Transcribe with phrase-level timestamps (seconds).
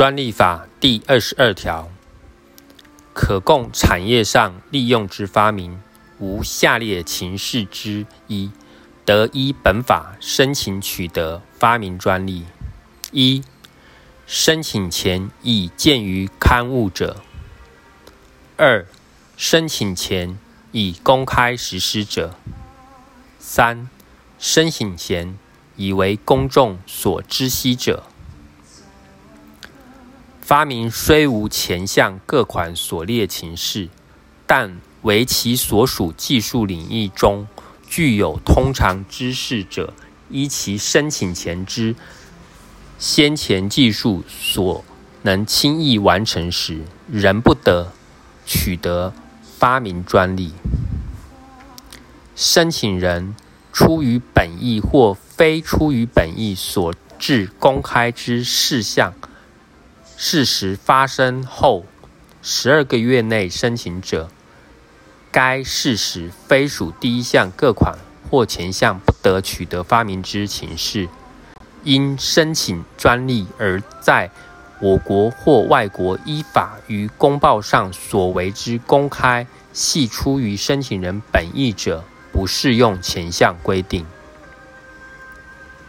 [0.00, 1.90] 专利法第二十二条，
[3.12, 5.78] 可供产业上利用之发明，
[6.18, 8.50] 无下列情事之一，
[9.04, 12.46] 得依本法申请取得发明专利：
[13.12, 13.44] 一、
[14.26, 17.16] 申请前已见于刊物者；
[18.56, 18.86] 二、
[19.36, 20.38] 申请前
[20.72, 22.30] 已公开实施者；
[23.38, 23.90] 三、
[24.38, 25.36] 申请前
[25.76, 28.04] 已为公众所知悉者。
[30.50, 33.88] 发明虽无前项各款所列情事，
[34.48, 37.46] 但为其所属技术领域中
[37.88, 39.94] 具有通常知识者，
[40.28, 41.94] 依其申请前之
[42.98, 44.84] 先前技术所
[45.22, 47.92] 能轻易完成时，仍不得
[48.44, 49.14] 取得
[49.56, 50.52] 发明专利。
[52.34, 53.36] 申请人
[53.72, 59.14] 出于本意或非出于本意所致公开之事项。
[60.22, 61.86] 事实发生后
[62.42, 64.28] 十二个月内申请者，
[65.32, 67.96] 该事实非属第一项各款
[68.28, 71.08] 或前项不得取得发明之情事，
[71.84, 74.30] 因申请专利而在
[74.82, 84.04] 我国或外国依法于公报上所为之公开，系出于申请人本意者，不适用前项规定。